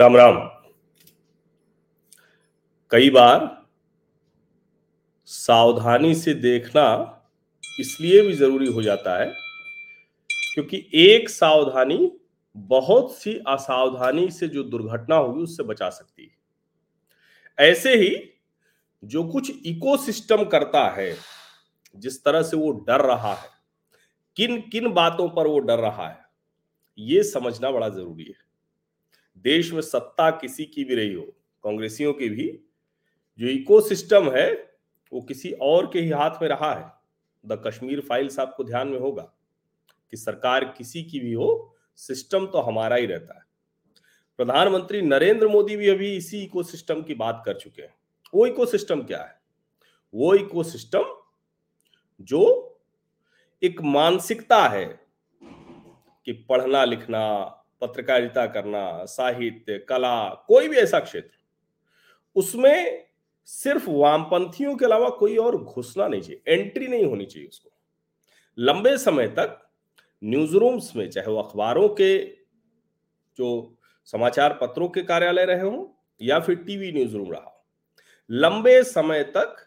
राम 0.00 0.16
राम। 0.16 0.36
कई 2.90 3.10
बार 3.10 3.64
सावधानी 5.24 6.14
से 6.14 6.34
देखना 6.34 6.84
इसलिए 7.80 8.22
भी 8.22 8.32
ज़रूरी 8.32 8.72
हो 8.72 8.82
जाता 8.82 9.18
है 9.20 9.26
क्योंकि 10.54 10.90
एक 10.94 11.28
सावधानी 11.28 12.12
बहुत 12.56 13.14
सी 13.16 13.34
असावधानी 13.48 14.30
से 14.30 14.48
जो 14.48 14.62
दुर्घटना 14.62 15.16
होगी 15.16 15.42
उससे 15.42 15.62
बचा 15.62 15.90
सकती 15.90 16.22
है। 16.22 17.68
ऐसे 17.70 17.94
ही 17.94 18.32
जो 19.04 19.24
कुछ 19.24 19.52
इकोसिस्टम 19.66 20.44
करता 20.44 20.88
है 20.88 21.35
जिस 21.98 22.24
तरह 22.24 22.42
से 22.42 22.56
वो 22.56 22.70
डर 22.88 23.00
रहा 23.00 23.34
है, 23.34 23.48
किन 24.36 24.60
किन 24.60 24.92
बातों 24.92 25.28
पर 25.28 25.46
वो 25.46 25.58
डर 25.58 25.78
रहा 25.78 26.08
है, 26.08 26.18
ये 26.98 27.22
समझना 27.22 27.70
बड़ा 27.70 27.88
ज़रूरी 27.88 28.24
है। 28.24 28.44
देश 29.36 29.72
में 29.72 29.80
सत्ता 29.80 30.30
किसी 30.30 30.64
की 30.64 30.84
भी 30.84 30.94
रही 30.94 31.12
हो, 31.14 31.24
कांग्रेसियों 31.64 32.12
की 32.12 32.28
भी, 32.28 32.48
जो 33.38 33.46
इकोसिस्टम 33.46 34.30
है, 34.30 34.52
वो 35.12 35.20
किसी 35.20 35.52
और 35.52 35.86
के 35.86 36.00
ही 36.00 36.10
हाथ 36.10 36.42
में 36.42 36.48
रहा 36.48 36.74
है। 36.74 36.92
द 37.44 37.62
कश्मीर 37.66 38.00
फाइल्स 38.00 38.38
आपको 38.38 38.64
ध्यान 38.64 38.88
में 38.88 38.98
होगा 38.98 39.32
कि 40.10 40.16
सरकार 40.16 40.64
किसी 40.64 41.02
की 41.04 41.20
भी 41.20 41.32
हो, 41.32 41.76
सिस्टम 41.96 42.46
तो 42.46 42.60
हमारा 42.60 42.96
ही 42.96 43.06
रहता 43.06 43.34
है। 43.34 43.44
प्रधानमंत्री 44.36 45.02
नरेंद्र 45.02 45.48
मोदी 45.48 45.76
भी 45.76 45.88
अभी 45.88 46.16
इसी 46.16 46.42
इकोसिस्टम 46.42 47.02
की 47.02 47.14
बात 47.14 47.42
कर 47.46 47.58
चुके 47.58 47.82
हैं। 47.82 47.94
वो 48.34 48.46
इकोसिस्टम 48.46 49.02
क्या 49.02 49.22
है? 49.22 49.40
वो 50.14 50.34
इकोसिस्टम 50.34 51.04
जो 52.28 52.42
एक 53.62 53.80
मानसिकता 53.82 54.66
है 54.68 54.84
कि 56.26 56.32
पढ़ना, 56.48 56.84
लिखना, 56.84 57.44
पत्रकारिता 57.82 58.46
करना, 58.46 59.04
साहित्य, 59.04 59.78
कला, 59.88 60.28
कोई 60.48 60.68
भी 60.68 60.76
ऐसा 60.76 61.00
क्षेत्र, 61.00 61.36
उसमें 62.36 63.04
सिर्फ़ 63.48 63.88
वामपंथियों 63.90 64.74
के 64.76 64.84
अलावा 64.84 65.08
कोई 65.10 65.36
और 65.36 65.56
घुसना 65.56 66.06
नहीं 66.08 66.20
चाहिए, 66.20 66.42
एंट्री 66.48 66.86
नहीं 66.88 67.04
होनी 67.04 67.26
चाहिए 67.26 67.48
उसको। 67.48 67.70
लंबे 68.58 68.96
समय 68.98 69.28
तक 69.28 69.58
न्यूज़ 70.22 70.56
रूम्स 70.56 70.94
में, 70.96 71.08
चाहे 71.10 71.26
वो 71.26 71.38
अखबारों 71.42 71.88
के, 71.88 72.18
जो 73.38 73.78
समाचार 74.08 74.58
पत्रों 74.60 74.88
के 74.88 75.02
कार्यालय 75.02 75.44
रहे 75.44 75.60
हों 75.60 75.86
या 76.20 76.38
फिर 76.40 76.56
टीवी 76.56 76.92
न्यूज़ 76.92 77.16
रूम 77.16 77.30
रहा 77.32 77.40
हो, 77.40 77.64
लंबे 78.30 78.82
समय 78.84 79.22
तक 79.36 79.65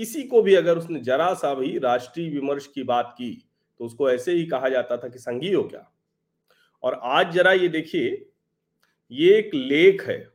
किसी 0.00 0.22
को 0.22 0.42
भी 0.42 0.54
अगर 0.54 0.78
उसने 0.78 1.00
जरा 1.00 1.34
सा 1.34 1.54
भी 1.54 1.78
राष्ट्रीय 1.78 2.30
विमर्श 2.30 2.66
की 2.66 2.82
बात 2.82 3.14
की 3.18 3.48
तो 3.78 3.84
उसको 3.84 4.10
ऐसे 4.10 4.32
ही 4.32 4.46
कहा 4.46 4.68
जाता 4.68 4.96
था 4.96 5.08
कि 5.08 5.18
संघी 5.18 5.52
हो 5.52 5.62
क्या? 5.62 5.92
और 6.82 7.00
आज 7.02 7.32
जरा 7.32 7.52
ये 7.52 7.68
देखिए, 7.68 8.30
ये 9.10 9.38
एक 9.38 9.50
लेख 9.54 10.08
है 10.08 10.32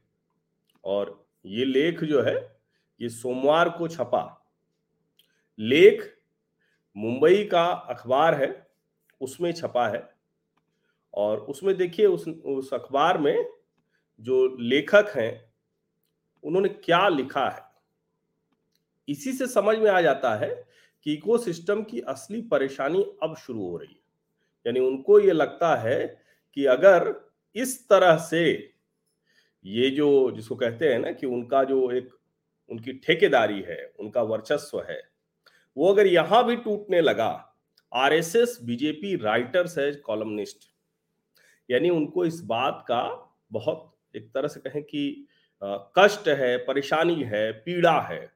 और 0.84 1.28
ये 1.46 1.66
लेख 1.66 2.04
जो 2.04 2.22
है, 2.22 2.60
ये 3.02 3.10
सोमवार 3.10 3.70
को 3.70 3.88
छपा। 3.88 4.52
लेख 5.60 6.18
मुंबई 6.98 7.46
का 7.46 7.66
अखबार 7.66 8.44
है, 8.44 8.68
उसमें 9.22 9.52
छपा 9.52 9.88
है 9.88 10.10
और 11.14 11.40
उसमें 11.40 11.78
देखिए 11.78 12.06
उस 12.06 12.28
उस 12.28 12.74
अखबार 12.74 13.18
में 13.18 13.50
जो 14.20 14.58
लेखक 14.60 15.14
हैं, 15.16 15.54
उन्होंने 16.44 16.70
क्या 16.70 17.08
लिखा 17.08 17.50
है? 17.50 17.65
इसी 19.08 19.34
से 19.34 19.48
समझ 19.48 19.78
में 19.78 19.90
आ 19.92 20.02
जाता 20.02 20.36
है 20.36 20.50
कि 21.06 21.14
इकोसिस्टम 21.14 21.84
की 21.84 22.00
असली 22.00 22.42
परेशानी 22.42 23.04
अब 23.24 23.36
शुरू 23.36 23.68
हो 23.70 23.78
रही 23.78 23.94
है। 23.94 24.04
यानी 24.66 24.80
उनको 24.80 25.20
ये 25.20 25.32
लगता 25.32 25.76
है 25.76 26.06
कि 26.54 26.66
अगर 26.66 27.14
इस 27.56 27.88
तरह 27.90 28.18
से 28.18 28.74
ये 29.66 29.90
जो, 29.90 30.32
जिसको 30.32 30.56
कहते 30.56 30.94
हैं 30.94 31.00
ना 31.00 31.12
कि 31.12 31.28
उनका 31.28 31.64
जो 31.64 31.92
एक, 31.92 32.10
उनकी 32.70 32.94
ठेकेदारी 32.94 33.62
है, 33.62 33.94
उनका 34.00 34.22
वर्चस्व 34.22 34.82
है, 34.90 35.02
वो 35.78 35.92
अगर 35.94 36.08
यहाँ 36.08 36.44
भी 36.46 36.56
टूटने 36.56 37.02
लगा, 37.02 37.58
आरएसएस, 37.94 38.58
बीजेपी, 38.64 39.16
राइटर्स 39.16 39.78
है, 39.78 39.92
कॉलमनिस्ट, 39.92 40.70
यानी 41.70 41.90
उनको 41.90 42.26
इस 42.26 42.42
बात 42.42 42.86
का 42.88 43.04
बहुत 43.52 43.92
एक 44.16 44.32
तरह 44.34 44.48
से 44.48 44.60
कहें 44.60 44.84
कि 44.84 45.28
कष्ट 45.64 46.28
है, 46.28 46.58
परेशानी 46.58 47.22
है, 47.24 47.52
पीड़ा 47.52 48.00
है 48.02 48.35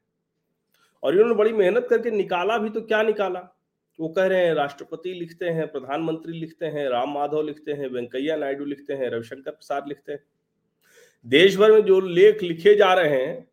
और 1.04 1.14
इन्होंने 1.14 1.36
बड़ी 1.36 1.54
मेहनत 1.54 1.88
करके 1.90 2.12
निकाला 2.12 2.58
भी 2.58 2.70
तो 2.70 2.82
क्या 2.82 3.04
निकाला? 3.04 3.56
वो 4.00 4.10
कह 4.10 4.26
रहे 4.26 4.46
हैं, 4.46 4.54
राष्ट्रपति 4.54 5.14
लिखते 5.14 5.46
हैं, 5.46 5.72
प्रधानमंत्री 5.72 6.40
लिखते 6.40 6.66
हैं, 6.66 6.90
राम 6.90 7.14
माधव 7.14 7.42
लिखते 7.42 7.72
हैं, 7.72 7.88
वेंकैया 7.88 8.36
नायडू 8.36 8.66
लिखते 8.66 8.94
हैं, 8.94 9.10
रविशंकर 9.10 9.52
प्रसाद 9.52 9.88
लिखते 9.88 10.12
हैं। 10.12 10.24
देश 11.26 11.58
भर 11.58 11.72
में 11.72 11.82
जो 11.82 12.00
लेख 12.00 12.44
लिखे 12.44 12.76
जा 12.76 12.94
रहे 12.94 13.26
हैं, 13.26 13.52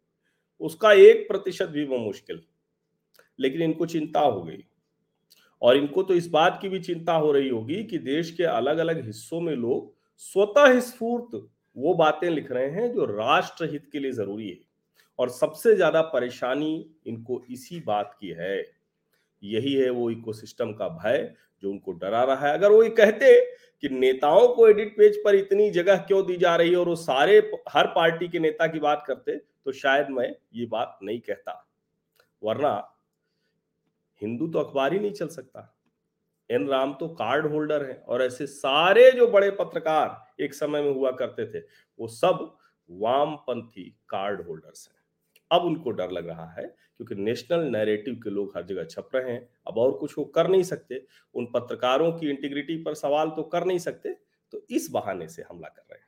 उसका 0.60 0.92
एक 0.92 1.28
प्रतिशत 1.28 1.66
भी 1.66 1.84
वो 1.84 1.98
मुश्किल। 1.98 2.42
लेकिन 3.40 3.62
इनको 3.62 3.86
चिंता 3.86 4.20
हो 4.20 4.42
गई। 4.42 4.64
और 5.62 5.76
इनको 5.76 6.02
तो 6.02 6.14
इस 6.14 6.28
बात 6.28 6.58
की 6.62 6.68
भी 6.68 6.80
चिंता 6.80 7.12
हो 7.12 7.32
रही 7.32 7.48
होगी 7.48 7.84
कि 7.84 7.98
देश 7.98 8.30
के 8.30 8.44
अलग 8.44 8.78
अलग 8.78 9.06
हिस्सों 9.06 9.40
में 9.40 9.56
लोग 9.56 9.94
स्वतः 10.18 10.80
स्फूर्त 10.80 11.48
वो 11.76 11.94
बातें 11.94 12.30
लिख 12.30 12.52
रहे 12.52 12.70
हैं 12.70 12.92
जो 12.92 13.04
राष्ट्र 13.04 13.70
हित 13.70 13.88
के 13.92 13.98
लिए 13.98 14.12
ज़रूरी 14.12 14.48
है। 14.48 14.58
और 15.18 15.30
सबसे 15.30 15.74
ज़्यादा 15.76 16.00
परेशानी 16.08 16.74
इनको 17.06 17.42
इसी 17.50 17.80
बात 17.80 18.16
की 18.20 18.28
है। 18.30 18.58
यही 19.42 19.74
है 19.74 19.90
वो 19.90 20.10
इकोसिस्टम 20.10 20.72
का 20.72 20.88
भय 20.90 21.34
जो 21.62 21.70
उनको 21.70 21.92
डरा 21.94 22.22
रहा 22.24 22.46
है। 22.46 22.52
अगर 22.54 22.72
वो 22.72 22.82
ये 22.82 22.90
कहते 22.92 23.40
कि 23.82 23.88
नेताओं 23.90 24.48
को 24.48 24.68
एडिट 24.68 24.96
पेज 24.96 25.16
पर 25.24 25.34
इतनी 25.34 25.70
जगह 25.70 25.96
क्यों 26.02 26.24
दी 26.26 26.36
जा 26.36 26.54
रही 26.56 26.70
है 26.70 26.76
और 26.76 26.88
वो 26.88 26.96
सारे 26.96 27.38
हर 27.68 27.86
पार्टी 27.94 28.28
के 28.28 28.38
नेता 28.38 28.66
की 28.66 28.78
बात 28.80 29.04
करते 29.06 29.36
तो 29.36 29.72
शायद 29.74 30.10
मैं 30.10 30.28
ये 30.54 30.66
बात 30.66 30.98
नहीं 31.02 31.20
कहता। 31.20 31.62
वरना 32.42 32.72
हिंदू 34.22 34.46
तो 34.48 34.58
अखबार 34.58 34.92
ही 34.92 34.98
नहीं 34.98 35.12
चल 35.12 35.28
सकता। 35.28 35.72
एन 36.50 36.66
राम 36.68 36.92
तो 36.94 37.08
कार्ड 37.10 37.46
होल्डर 37.52 37.84
है 37.84 37.96
और 37.98 38.22
ऐसे 38.22 38.46
सारे 38.48 39.10
जो 39.12 39.26
बड़े 39.28 39.50
पत्रकार 39.52 40.42
एक 40.42 40.54
समय 40.54 40.82
में 40.82 40.92
हुआ 40.92 41.10
करते 41.12 41.46
थे, 41.46 41.58
वो 41.98 42.08
सब 42.08 42.56
वामपंथी 42.90 43.84
कार्ड 44.08 44.46
होल्डर्स 44.48 44.88
हैं। 44.88 44.95
अब 45.50 45.62
उनको 45.62 45.90
डर 45.90 46.10
लग 46.10 46.28
रहा 46.28 46.46
है 46.52 46.64
क्योंकि 46.64 47.14
नेशनल 47.14 47.64
नैरेटिव 47.72 48.14
के 48.14 48.30
लोग 48.30 48.52
हर 48.56 48.62
जगह 48.62 48.84
छप 48.84 49.08
रहे 49.14 49.32
हैं। 49.32 49.48
अब 49.66 49.78
और 49.78 49.92
कुछ 49.92 50.18
वो 50.18 50.24
कर 50.24 50.48
नहीं 50.48 50.62
सकते। 50.62 51.04
उन 51.34 51.46
पत्रकारों 51.46 52.12
की 52.12 52.30
इंटीग्रिटी 52.30 52.76
पर 52.82 52.94
सवाल 52.94 53.30
तो 53.30 53.42
कर 53.44 53.64
नहीं 53.64 53.78
सकते 53.78 54.12
तो 54.52 54.66
इस 54.70 54.88
बहाने 54.90 55.28
से 55.28 55.42
हमला 55.42 55.68
कर 55.68 55.82
रहे 55.90 55.98
हैं। 55.98 56.04